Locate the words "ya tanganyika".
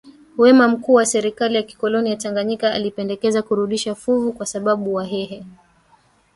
2.09-2.73